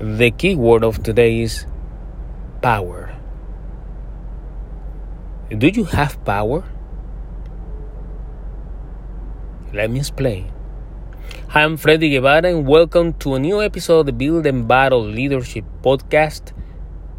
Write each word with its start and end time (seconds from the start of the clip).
The 0.00 0.30
key 0.30 0.54
word 0.54 0.84
of 0.84 1.02
today 1.02 1.40
is 1.40 1.66
power. 2.62 3.10
Do 5.50 5.66
you 5.66 5.82
have 5.86 6.24
power? 6.24 6.62
Let 9.74 9.90
me 9.90 9.98
explain. 9.98 10.52
Hi, 11.48 11.64
I'm 11.64 11.76
Freddy 11.76 12.10
Guevara, 12.10 12.46
and 12.46 12.64
welcome 12.64 13.12
to 13.14 13.34
a 13.34 13.40
new 13.40 13.60
episode 13.60 14.00
of 14.00 14.06
the 14.06 14.12
Build 14.12 14.46
and 14.46 14.68
Battle 14.68 15.02
Leadership 15.02 15.64
Podcast, 15.82 16.52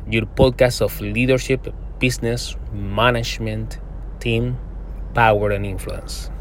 your 0.10 0.24
podcast 0.24 0.80
of 0.80 1.02
leadership, 1.02 1.68
business, 2.00 2.56
management, 2.72 3.78
team, 4.22 4.58
power, 5.14 5.52
and 5.52 5.66
influence. 5.66 6.32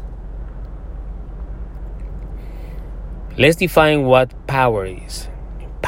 Let's 3.37 3.57
define 3.57 4.05
what 4.05 4.47
power 4.47 4.85
is. 4.85 5.27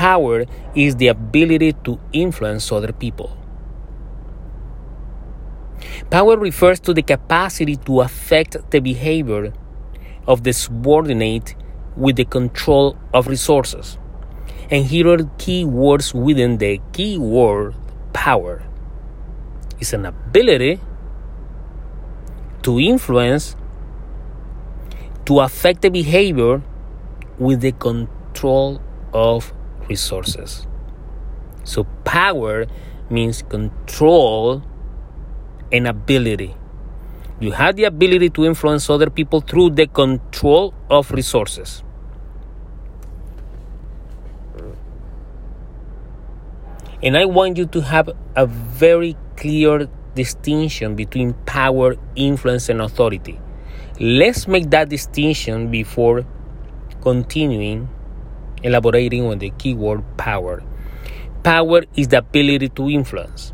Power 0.02 0.46
is 0.74 0.96
the 0.96 1.10
ability 1.10 1.74
to 1.84 2.00
influence 2.12 2.72
other 2.72 2.92
people. 2.92 3.38
Power 6.10 6.38
refers 6.38 6.80
to 6.80 6.92
the 6.92 7.04
capacity 7.04 7.76
to 7.76 8.02
affect 8.02 8.58
the 8.72 8.80
behavior 8.80 9.54
of 10.26 10.44
the 10.44 10.54
subordinate 10.54 11.54
with 11.96 12.16
the 12.16 12.26
control 12.26 12.98
of 13.14 13.28
resources. 13.28 14.00
And 14.72 14.88
here 14.88 15.08
are 15.08 15.24
key 15.38 15.66
words 15.66 16.16
within 16.16 16.58
the 16.58 16.82
key 16.94 17.20
word 17.20 17.76
power. 18.12 18.64
It's 19.80 19.94
an 19.94 20.08
ability 20.08 20.80
to 22.64 22.80
influence, 22.80 23.56
to 25.26 25.42
affect 25.42 25.84
the 25.84 25.92
behavior 25.92 26.64
with 27.38 27.62
the 27.62 27.74
control 27.74 28.82
of 29.14 29.54
resources. 29.90 30.68
So, 31.64 31.84
power 32.04 32.66
means 33.10 33.42
control 33.44 34.64
and 35.72 35.88
ability. 35.88 36.56
You 37.40 37.52
have 37.52 37.76
the 37.76 37.86
ability 37.86 38.30
to 38.32 38.46
influence 38.46 38.90
other 38.90 39.10
people 39.10 39.42
through 39.42 39.72
the 39.72 39.88
control 39.88 40.74
of 40.90 41.12
resources. 41.12 41.84
And 47.04 47.18
I 47.18 47.26
want 47.26 47.58
you 47.58 47.66
to 47.66 47.82
have 47.82 48.12
a 48.36 48.46
very 48.46 49.18
clear 49.36 49.90
distinction 50.14 50.96
between 50.96 51.34
power, 51.46 51.96
influence, 52.16 52.70
and 52.70 52.80
authority. 52.80 53.40
Let's 54.00 54.48
make 54.48 54.70
that 54.70 54.90
distinction 54.90 55.72
before 55.72 56.26
continuing 57.02 57.90
elaborating 58.64 59.26
on 59.26 59.40
the 59.40 59.52
keyword 59.58 60.04
power. 60.18 60.64
Power 61.44 61.84
is 61.96 62.10
the 62.10 62.20
ability 62.20 62.70
to 62.70 62.90
influence. 62.90 63.54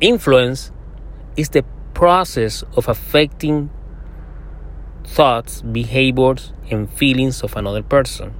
Influence 0.00 0.72
is 1.36 1.50
the 1.50 1.64
process 1.94 2.62
of 2.76 2.88
affecting 2.88 3.70
thoughts, 5.04 5.62
behaviors, 5.62 6.52
and 6.70 6.90
feelings 6.90 7.42
of 7.42 7.56
another 7.56 7.82
person. 7.82 8.34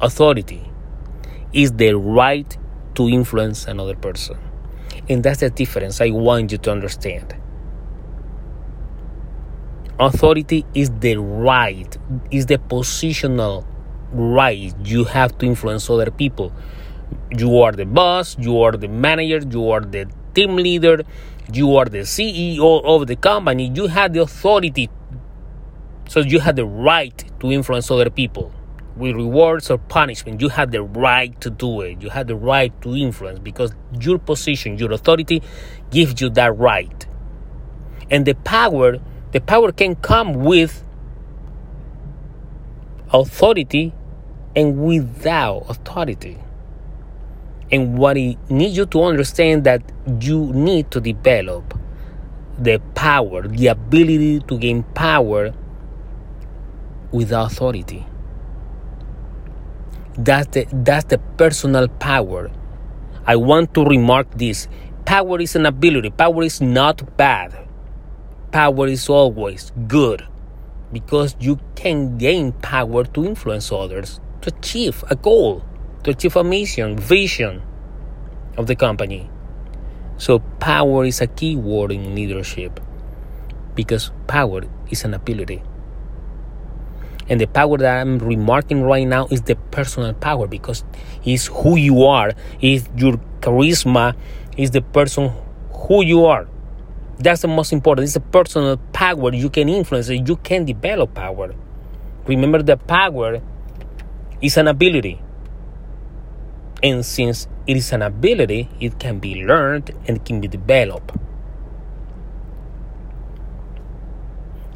Authority 0.00 0.70
is 1.52 1.72
the 1.72 1.92
right 1.92 2.56
to 2.94 3.08
influence 3.08 3.66
another 3.66 3.94
person. 3.94 4.36
And 5.08 5.22
that's 5.22 5.40
the 5.40 5.50
difference 5.50 6.00
I 6.00 6.10
want 6.10 6.52
you 6.52 6.58
to 6.58 6.70
understand. 6.72 7.36
Authority 10.02 10.66
is 10.74 10.90
the 10.98 11.14
right, 11.16 11.96
is 12.32 12.46
the 12.46 12.58
positional 12.58 13.64
right 14.10 14.74
you 14.84 15.04
have 15.04 15.38
to 15.38 15.46
influence 15.46 15.88
other 15.88 16.10
people. 16.10 16.52
You 17.30 17.60
are 17.60 17.70
the 17.70 17.86
boss, 17.86 18.36
you 18.36 18.60
are 18.62 18.72
the 18.72 18.88
manager, 18.88 19.46
you 19.48 19.70
are 19.70 19.80
the 19.80 20.10
team 20.34 20.56
leader, 20.56 21.04
you 21.52 21.76
are 21.76 21.84
the 21.84 21.98
CEO 21.98 22.82
of 22.84 23.06
the 23.06 23.14
company. 23.14 23.70
You 23.72 23.86
have 23.86 24.12
the 24.12 24.22
authority, 24.22 24.90
so 26.08 26.18
you 26.18 26.40
have 26.40 26.56
the 26.56 26.66
right 26.66 27.24
to 27.38 27.52
influence 27.52 27.88
other 27.88 28.10
people 28.10 28.52
with 28.96 29.14
rewards 29.14 29.70
or 29.70 29.78
punishment. 29.78 30.40
You 30.40 30.48
have 30.48 30.72
the 30.72 30.82
right 30.82 31.40
to 31.40 31.48
do 31.48 31.80
it. 31.82 32.02
You 32.02 32.10
have 32.10 32.26
the 32.26 32.34
right 32.34 32.72
to 32.82 32.96
influence 32.96 33.38
because 33.38 33.72
your 34.00 34.18
position, 34.18 34.78
your 34.78 34.90
authority 34.90 35.42
gives 35.92 36.20
you 36.20 36.28
that 36.30 36.58
right. 36.58 37.06
And 38.10 38.26
the 38.26 38.34
power 38.34 38.98
the 39.32 39.40
power 39.40 39.72
can 39.72 39.96
come 39.96 40.34
with 40.34 40.84
authority 43.12 43.94
and 44.54 44.84
without 44.84 45.64
authority. 45.68 46.38
And 47.70 47.96
what 47.96 48.18
I 48.18 48.36
need 48.50 48.76
you 48.76 48.84
to 48.86 49.02
understand 49.02 49.64
that 49.64 49.82
you 50.20 50.52
need 50.52 50.90
to 50.90 51.00
develop 51.00 51.78
the 52.58 52.78
power, 52.94 53.48
the 53.48 53.68
ability 53.68 54.40
to 54.40 54.58
gain 54.58 54.82
power 54.82 55.54
with 57.10 57.32
authority. 57.32 58.06
That's 60.18 60.48
the, 60.48 60.66
that's 60.70 61.06
the 61.06 61.16
personal 61.38 61.88
power. 61.88 62.50
I 63.26 63.36
want 63.36 63.72
to 63.74 63.84
remark 63.84 64.30
this. 64.36 64.68
Power 65.06 65.40
is 65.40 65.56
an 65.56 65.64
ability. 65.64 66.10
Power 66.10 66.42
is 66.42 66.60
not 66.60 67.16
bad 67.16 67.62
power 68.52 68.86
is 68.86 69.08
always 69.08 69.72
good 69.88 70.26
because 70.92 71.34
you 71.40 71.58
can 71.74 72.18
gain 72.18 72.52
power 72.52 73.04
to 73.04 73.24
influence 73.24 73.72
others 73.72 74.20
to 74.42 74.54
achieve 74.54 75.02
a 75.08 75.16
goal, 75.16 75.64
to 76.04 76.10
achieve 76.10 76.36
a 76.36 76.44
mission, 76.44 76.96
vision 76.98 77.62
of 78.56 78.66
the 78.66 78.76
company. 78.76 79.30
So, 80.18 80.40
power 80.60 81.04
is 81.04 81.20
a 81.20 81.26
key 81.26 81.56
word 81.56 81.90
in 81.90 82.14
leadership 82.14 82.78
because 83.74 84.10
power 84.26 84.62
is 84.90 85.04
an 85.04 85.14
ability. 85.14 85.62
And 87.28 87.40
the 87.40 87.46
power 87.46 87.78
that 87.78 88.00
I'm 88.00 88.18
remarking 88.18 88.82
right 88.82 89.06
now 89.06 89.26
is 89.30 89.42
the 89.42 89.56
personal 89.70 90.12
power 90.12 90.46
because 90.46 90.84
it's 91.24 91.46
who 91.46 91.76
you 91.76 92.04
are, 92.04 92.32
is 92.60 92.88
your 92.96 93.14
charisma, 93.40 94.14
is 94.56 94.72
the 94.72 94.82
person 94.82 95.32
who 95.72 96.04
you 96.04 96.26
are. 96.26 96.46
That's 97.22 97.42
the 97.42 97.48
most 97.48 97.72
important. 97.72 98.06
It's 98.06 98.16
a 98.16 98.20
personal 98.20 98.78
power 98.92 99.32
you 99.32 99.48
can 99.48 99.68
influence. 99.68 100.08
You 100.08 100.36
can 100.36 100.64
develop 100.64 101.14
power. 101.14 101.54
Remember 102.26 102.62
that 102.62 102.88
power 102.88 103.40
is 104.40 104.56
an 104.56 104.66
ability. 104.66 105.22
And 106.82 107.06
since 107.06 107.46
it 107.68 107.76
is 107.76 107.92
an 107.92 108.02
ability, 108.02 108.68
it 108.80 108.98
can 108.98 109.20
be 109.20 109.44
learned 109.44 109.92
and 110.08 110.24
can 110.24 110.40
be 110.40 110.48
developed. 110.48 111.12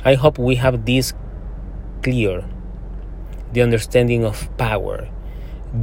I 0.05 0.15
hope 0.15 0.39
we 0.39 0.55
have 0.55 0.85
this 0.87 1.15
clear 2.05 2.45
the 3.53 3.63
understanding 3.63 4.25
of 4.25 4.49
power. 4.57 5.09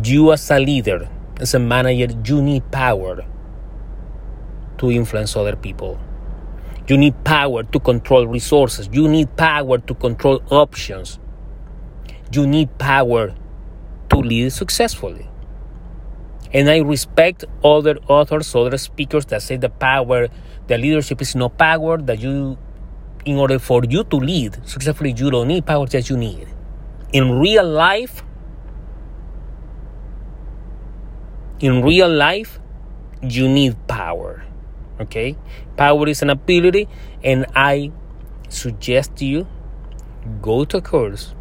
You, 0.04 0.32
as 0.32 0.50
a 0.50 0.60
leader, 0.60 1.10
as 1.42 1.54
a 1.54 1.60
manager, 1.60 2.14
you 2.24 2.42
need 2.42 2.72
power 2.72 3.26
to 4.78 4.92
influence 4.92 5.36
other 5.36 5.58
people. 5.58 6.00
You 6.88 6.98
need 6.98 7.24
power 7.24 7.64
to 7.64 7.80
control 7.80 8.28
resources. 8.28 8.90
You 8.92 9.08
need 9.08 9.36
power 9.38 9.78
to 9.78 9.94
control 9.94 10.44
options. 10.50 11.20
You 12.32 12.46
need 12.46 12.78
power 12.78 13.34
to 14.10 14.18
lead 14.18 14.52
successfully. 14.52 15.30
And 16.52 16.70
I 16.70 16.80
respect 16.80 17.46
other 17.64 17.98
authors, 18.08 18.54
other 18.54 18.78
speakers 18.78 19.26
that 19.28 19.42
say 19.42 19.58
the 19.58 19.70
power, 19.70 20.28
the 20.68 20.78
leadership 20.78 21.22
is 21.22 21.36
no 21.36 21.50
power, 21.50 21.98
that 21.98 22.20
you, 22.20 22.58
in 23.26 23.38
order 23.38 23.60
for 23.60 23.84
you 23.86 24.04
to 24.04 24.18
lead 24.18 24.68
successfully, 24.68 25.14
you 25.18 25.32
don't 25.32 25.48
need 25.48 25.66
power, 25.66 25.88
that 25.88 26.10
you 26.10 26.18
need. 26.18 26.48
In 27.12 27.40
real 27.40 27.68
life, 27.68 28.24
in 31.60 31.82
real 31.82 32.10
life, 32.10 32.60
you 33.22 33.48
need 33.48 33.76
power. 33.88 34.44
Okay? 35.04 35.38
Power 35.78 36.08
is 36.08 36.22
an 36.22 36.30
ability, 36.30 36.88
and 37.24 37.46
I 37.56 37.92
suggest 38.50 39.22
you 39.22 39.48
go 40.42 40.66
to 40.66 40.78
a 40.78 40.82
course 40.82 41.34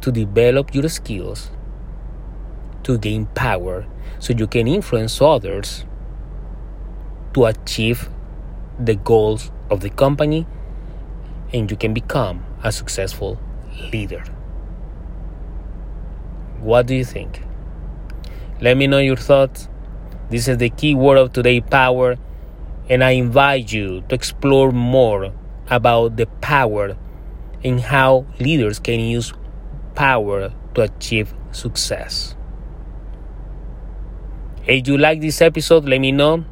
to 0.00 0.12
develop 0.12 0.74
your 0.74 0.88
skills 0.88 1.50
to 2.84 2.98
gain 2.98 3.26
power 3.34 3.86
so 4.20 4.32
you 4.32 4.46
can 4.46 4.68
influence 4.68 5.20
others 5.20 5.84
to 7.34 7.46
achieve 7.46 8.08
the 8.78 8.94
goals 8.94 9.50
of 9.70 9.80
the 9.80 9.90
company 9.90 10.46
and 11.52 11.70
you 11.70 11.76
can 11.76 11.92
become 11.92 12.44
a 12.62 12.70
successful 12.70 13.40
leader. 13.92 14.22
What 16.60 16.86
do 16.86 16.94
you 16.94 17.04
think? 17.04 17.42
Let 18.60 18.76
me 18.76 18.86
know 18.86 18.98
your 18.98 19.16
thoughts. 19.16 19.68
This 20.30 20.48
is 20.48 20.58
the 20.58 20.70
key 20.70 20.94
word 20.94 21.18
of 21.18 21.32
today 21.32 21.60
power 21.60 22.16
and 22.88 23.02
I 23.02 23.12
invite 23.12 23.72
you 23.72 24.02
to 24.08 24.14
explore 24.14 24.70
more 24.72 25.32
about 25.68 26.16
the 26.16 26.26
power 26.40 26.96
and 27.64 27.80
how 27.80 28.26
leaders 28.38 28.78
can 28.78 29.00
use 29.00 29.32
power 29.94 30.52
to 30.74 30.82
achieve 30.82 31.34
success. 31.50 32.36
If 34.66 34.86
you 34.86 34.98
like 34.98 35.20
this 35.20 35.40
episode, 35.40 35.84
let 35.84 36.00
me 36.00 36.12
know. 36.12 36.44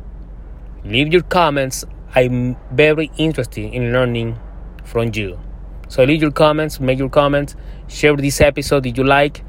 Leave 0.84 1.12
your 1.12 1.22
comments. 1.22 1.84
I'm 2.14 2.56
very 2.72 3.10
interested 3.16 3.72
in 3.72 3.92
learning 3.92 4.38
from 4.84 5.10
you. 5.14 5.38
So 5.88 6.04
leave 6.04 6.22
your 6.22 6.30
comments, 6.30 6.80
make 6.80 6.98
your 6.98 7.08
comments, 7.08 7.56
share 7.88 8.16
this 8.16 8.40
episode 8.40 8.86
if 8.86 8.96
you 8.96 9.04
like, 9.04 9.44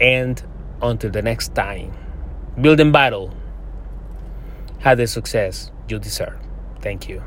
and 0.00 0.42
until 0.82 1.10
the 1.10 1.22
next 1.22 1.54
time, 1.54 1.96
build 2.60 2.80
and 2.80 2.92
battle. 2.92 3.34
Have 4.80 4.98
the 4.98 5.06
success 5.06 5.70
you 5.88 5.98
deserve. 5.98 6.38
Thank 6.80 7.08
you. 7.08 7.22